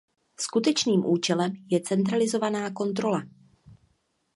[0.39, 3.21] Skutečným účelem je centralizovaná kontrola.